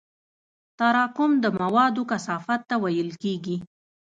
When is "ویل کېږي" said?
2.83-3.57